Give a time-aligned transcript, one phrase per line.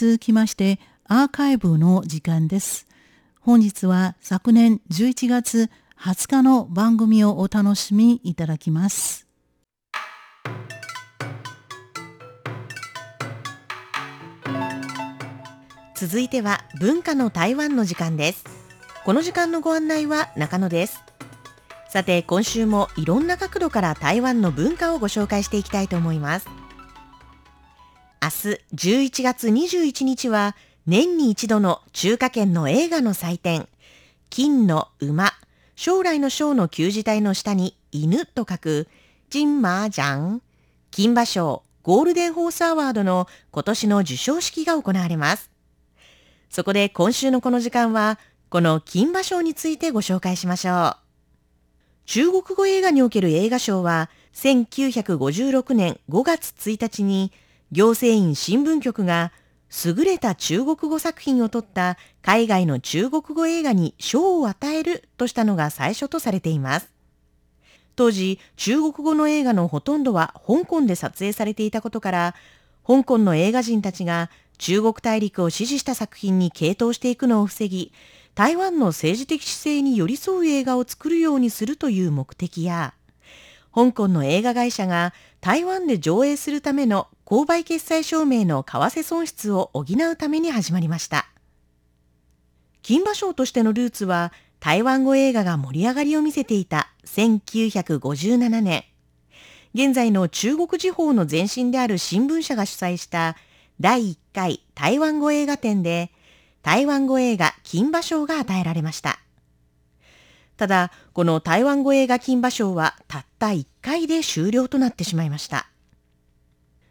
[0.00, 2.86] 続きましてアーカイブの時間です。
[3.38, 5.68] 本日は昨年11月
[6.00, 9.26] 20日の番組をお楽しみいただきます。
[15.94, 18.46] 続いては文化の台湾の時間です。
[19.04, 21.04] この時間のご案内は中野です。
[21.90, 26.59] さて今週もいろんな角度から台湾の文化をご紹介していきたいと思います。
[28.22, 30.54] 明日11月21日は
[30.86, 33.66] 年に一度の中華圏の映画の祭典、
[34.28, 35.32] 金の馬、
[35.74, 38.88] 将来の将の旧字体の下に犬と書く、
[39.30, 40.42] 金麻雀、
[40.90, 45.50] 金馬賞ゴールデンホースアワードの今年の授賞式が行われます。
[46.50, 48.18] そこで今週のこの時間は、
[48.50, 50.96] この金馬賞についてご紹介しましょう。
[52.04, 57.32] 中国語映画における映画賞は、1956年5月1日に、
[57.72, 59.32] 行政院新聞局が、
[59.84, 66.90] 優れた中国語作品を撮った海外の中国語映画に賞を与えるとしたのが最初とされています。
[67.94, 72.34] 当時、中国語の映画のほとんどは香港で撮影されていたことから、
[72.84, 77.92] 香港の映画人たちが中国大陸を支持した作品に傾倒していくのを防ぎ、
[78.34, 82.94] 台湾の政治的姿勢に寄り添う映画を作るようにするという目的や、
[83.74, 91.26] 香港の映画会社が台湾で上映するための購買決済証明の為替損失を補うために始まりました。
[92.82, 98.84] 金馬賞としてのルーツは台湾語映画が盛り上がりを見せていた1957年、
[99.72, 103.36] 現在の中国地方の前身である新聞社が主催した
[103.78, 106.10] 第1回台湾語映画展で
[106.62, 109.20] 台湾語映画金馬賞が与えられました。
[110.60, 115.70] ただ、この台湾語映画金馬賞はたった1回で終了となってしまいました。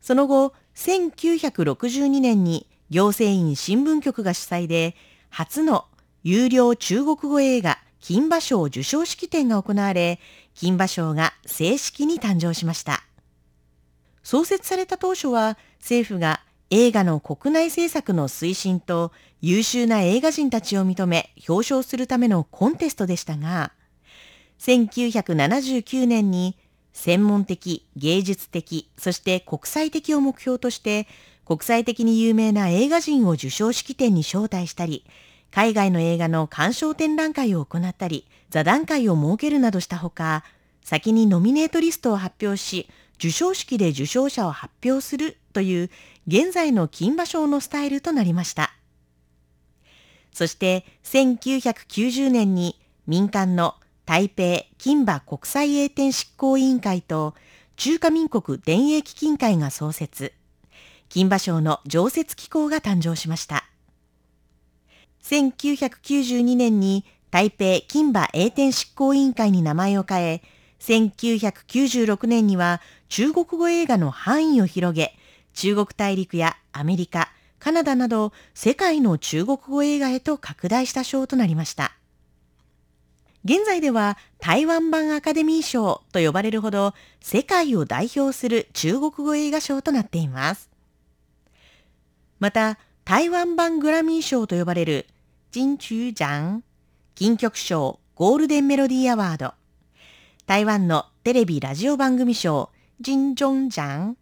[0.00, 4.96] その後、1962年に行政院新聞局が主催で
[5.28, 5.84] 初の
[6.22, 10.20] 有料中国語映画金馬賞授賞式典が行われ、
[10.54, 13.02] 金馬賞が正式に誕生しました。
[14.22, 16.40] 創設された当初は政府が
[16.72, 19.10] 映画の国内制作の推進と
[19.40, 23.72] 優秀な映画人たちを認め表彰するためのコンテストでしたが、
[24.60, 26.56] 1979年に
[26.92, 31.08] 専門的、芸術的、そして国際的を目標として
[31.44, 35.04] 国際的に有名な映画人を授賞式典に招待したり、
[35.50, 40.44] 海外の映画の鑑賞展覧会を行ったり、座談会を設けるなどしたほか、
[40.84, 45.90] 先にノミネートリストを発表し、授賞式で受賞者を発表するという
[46.26, 48.72] 現在の金馬賞のスタイルとなりました。
[50.32, 53.74] そして1990年に民間の
[54.06, 57.34] 台北金馬国際栄転執行委員会と
[57.76, 60.32] 中華民国電営基金会が創設、
[61.08, 63.64] 金馬賞の常設機構が誕生しました。
[65.22, 70.42] 1992年に台北金馬栄転執行委員会に名前を変え、
[70.80, 75.14] 1996年には中国語映画の範囲を広げ、
[75.54, 81.92] 中国大陸やアメリカ、カナダなど世界の中国語映画へと拡大した賞となりました。
[83.44, 90.70] 現在では台湾版アカデミー賞と呼ばれるほど世界を代表する中国語映画賞となっています。
[92.38, 95.06] また、台湾版グラミー賞と呼ばれる
[95.50, 96.62] 金曲奖、
[97.14, 99.54] 金曲賞ゴールデンメロディーアワード、
[100.46, 102.70] 台湾のテレビラジオ番組賞、
[103.02, 104.16] 金鐘奖、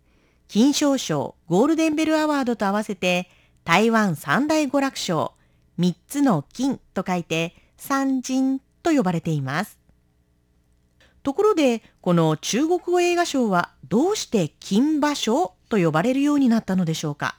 [0.48, 3.28] 金賞賞、ゴールデンベルアワードと合わせて、
[3.64, 5.34] 台湾三大娯楽賞、
[5.76, 9.78] 三つの金と書いて、三金と呼ばれています。
[11.22, 17.36] ところで、この中国語映画賞はどうして金馬賞と呼ばれるようになったのでしょうか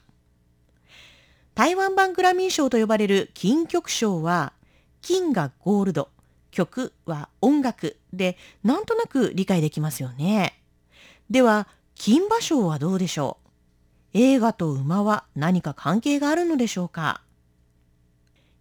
[1.56, 4.53] 台湾版グラミー賞と呼ばれる金曲賞は、
[5.02, 6.09] 金がゴールド、
[6.52, 10.62] 曲は音楽でなんとなく理解できますよね。
[11.31, 11.68] では、
[12.00, 14.18] 金馬賞はどうでしょう？
[14.18, 17.22] 映画と馬は何か関係があるのでしょうか？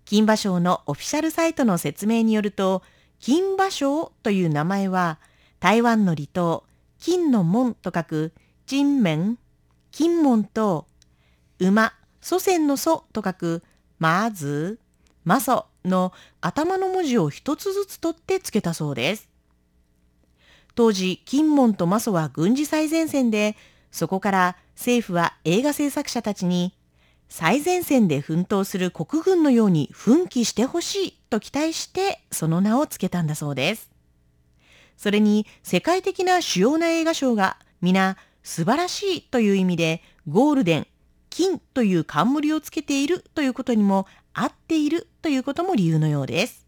[0.05, 2.83] 金馬賞のオフィシャルサイトの説明によると、
[3.21, 5.21] 金馬賞という名前は
[5.61, 6.65] 台湾の離島、
[6.99, 8.33] 金の門と書く
[8.67, 9.39] 金門、
[9.93, 10.89] 金門と
[11.61, 13.63] 馬、祖先の祖と書く
[14.01, 14.81] まず、
[15.23, 19.28] まその頭の文字を一つずつ取ってつけたそうです。
[20.79, 23.57] 当時、金門とマソは軍事最前線で、
[23.91, 26.73] そこから政府は映画制作者たちに、
[27.29, 33.91] 最前線で奮闘する国軍のように奮起してほしいと期待してその名を付けたんだそうです。
[34.97, 40.87] それに世界的な主要な映画賞が皆素晴らしいという意味でゴールデン、
[41.29, 46.68] 金という冠をつけているということにも合っているということも理由のようです。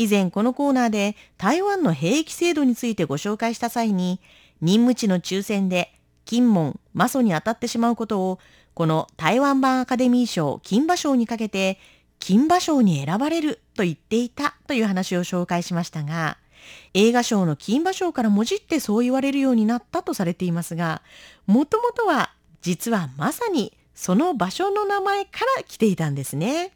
[0.00, 4.18] 以前このコーナーで台湾の兵役制度についてご紹介した際に
[4.62, 5.92] 任務地の抽選で
[6.24, 8.38] 金門、マソに当たってしまうことを
[8.72, 11.78] この台湾版アカデミー賞金馬賞にかけて
[12.18, 16.38] 金馬賞に選ばれると言っていたという話を紹介しましたが
[16.94, 21.02] 映画賞の金馬賞からもじってそう言われるようになったとされていますが
[21.46, 22.32] もともとは
[22.62, 26.72] 実はまさにその場所の名前から来ていたんですね。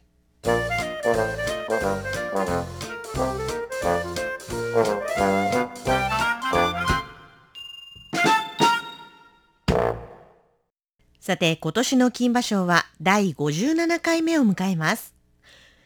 [11.25, 15.15] さて、今年の金馬賞は第57回目を迎えます。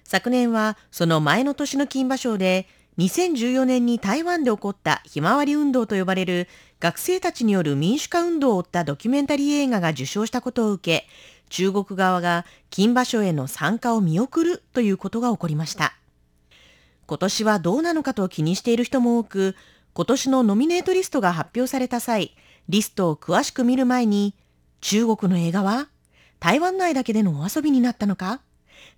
[0.03, 2.67] 昨年はその前の年の金馬賞で
[2.97, 6.47] 2014年に台湾で起こったひまわり運動と呼ばれる
[6.79, 11.07] 学生たちによる民主化運動を追ったドキュメンタリー映画が受賞したことを受け、
[11.49, 15.93] 中国側が金馬賞への参加を見送るということが起こりました。
[17.09, 19.55] 今年はどうなのかと気にしている人も多く、
[19.93, 22.35] 今年のノミネートリストが発表された際、
[22.67, 24.35] リストを詳しく見る前に、
[24.79, 25.89] 中国の映画は
[26.39, 28.41] 台湾内だけでのお遊びになったのか？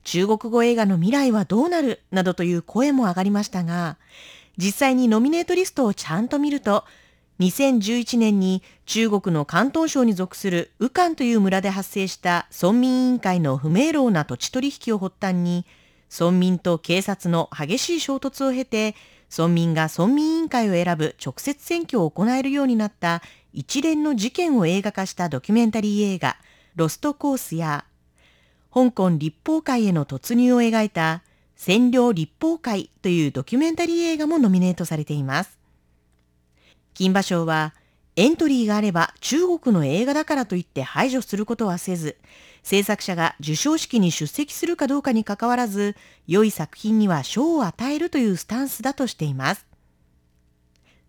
[0.04, 2.02] 中国語映画の未来はどうなる？
[2.12, 3.98] などという声も上がりましたが、
[4.58, 6.84] 実際にノミネートリストをちゃんと見ると、
[7.40, 15.66] 2011年に中国の広東省に属する武漢という村で発生した村民委員会の不明朗な土地取引を発端に、
[16.12, 18.96] 村民と警察の激しい衝突を経て、
[19.36, 23.22] 村民が村民委員会を選ぶ直接選挙を行えるようになった
[23.54, 26.36] 一連の事件を映画化したドキュメンタリー映画、
[26.76, 27.86] ロストコースや、
[28.74, 31.24] 香港立法会への突入を描いた
[31.58, 35.60] 占領立法会というドキュメンタリー映画もノミネートされています。
[36.94, 37.74] 金馬賞は
[38.22, 42.18] エントリーがあれば中国の映画だからといって排除することはせず、
[42.62, 45.96] 制作者が授賞式に出席するかどうかにかかわらず、
[46.28, 49.66] 良い作品には賞を与えるというスタンスだとしています。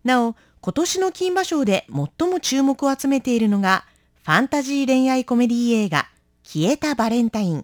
[0.03, 1.85] なお、今年の金馬賞で
[2.19, 3.85] 最も注目を集めているのが、
[4.23, 6.07] ファンタジー恋愛コメディ映画、
[6.41, 7.63] 消えたバレンタイン。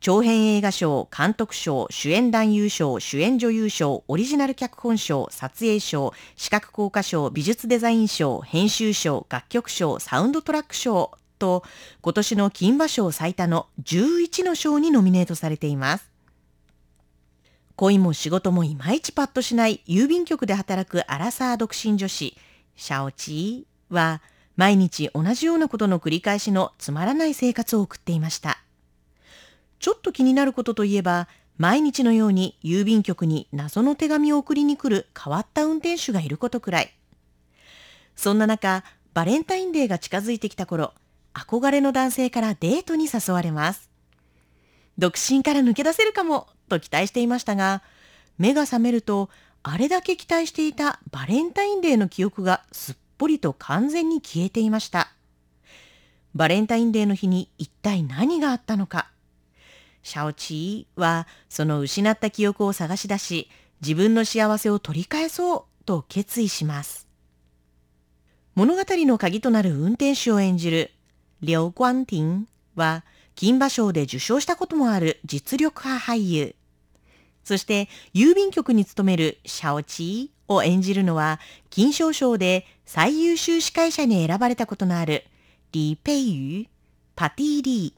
[0.00, 11.64] 長編映画賞、監督賞、主演男優賞、主演女優賞、オリジナル脚本賞、撮影賞、視覚効果賞、美術デザイン賞、編集賞、楽曲賞、サウンドトラック賞と、
[12.00, 16.10] 今年の金馬賞最多の11の賞にノミネートされています。
[17.76, 22.36] 恋も仕事もいまいちパッとしない郵便局で働くアラサー独身女子、
[22.76, 24.22] シャオチーは、
[24.56, 28.58] 毎日同じようなことの繰り返しのつまらない生活を送っていました。
[29.78, 36.94] ちょっと気になることといえば、毎日のように郵便局に謎の手紙を送りに来る変わった運転手がいることくらい。
[38.14, 38.84] そんな中、
[39.14, 40.92] バレンタインデーが近づいてきた頃、
[41.34, 43.90] 憧れの男性からデートに誘われます。
[44.98, 47.82] 独身から抜け出せるかもと期待していましたが、
[48.38, 49.30] 目が覚めると、
[49.62, 55.12] あれだけ期待していたバレンタインデーの記憶がすっぽりと完全に消えていました。
[56.34, 59.10] バレンタインデーの日に一体何があったのか。
[60.02, 63.50] シャオチーはその失った記憶を探し出し、
[63.80, 67.08] 自分の幸せを取り返そうと決意します。
[68.54, 70.90] 物語の鍵となる運転手を演じる
[71.40, 72.40] 劉光庭
[72.74, 73.04] は
[73.36, 76.56] 金馬賞で受賞したこともある実力派俳優。
[77.44, 81.38] そして郵便局に勤めるシャオチーを演じるのは
[81.70, 85.24] 金賞賞で最優秀司会者に選ばれたことのある
[85.72, 86.66] リ・ペイユ、
[87.14, 87.97] パティ・リー。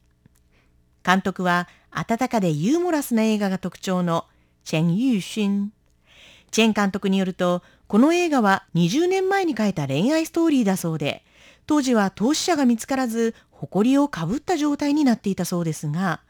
[1.04, 4.26] 監督は温かでユーモラスな映画が特徴の
[4.64, 5.72] チェン・ユーシン。
[6.50, 11.24] チェン監督によると、この映画は20年前に書いた恋愛ストーリーだそうで、
[11.66, 16.20] 当時は投資者が見つからず、誇りをかぶった状態になっていたそうですが、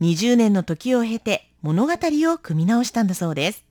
[0.00, 3.64] 20年の時を経て物語を組み直したんだそうです。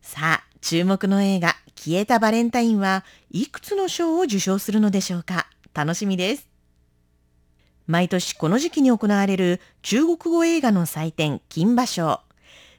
[0.00, 5.46] さあ、注目の映画、消えたバレンタインはいくつの賞を受賞するのでしょうか？
[5.74, 6.48] 楽しみです。
[7.88, 12.20] 毎年この時期に行われる中国語映画の祭典金馬賞。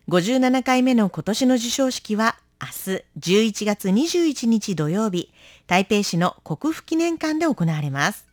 [0.08, 5.34] 57回目の今年の授賞式は明日11月21日土曜日、
[5.66, 8.28] 台北市の国府記念館で行われます。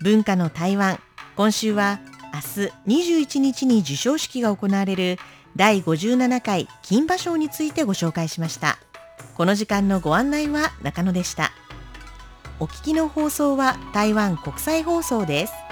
[0.00, 0.98] 文化の台湾、
[1.36, 2.00] 今週は
[2.32, 2.64] 明
[2.96, 5.18] 日21日に授賞式が行われる
[5.54, 8.78] 第57回金馬賞についてご紹介しました。
[9.34, 11.52] この時間のご案内は中野でした。
[12.60, 15.67] お聞きの放送は台湾国際放送です。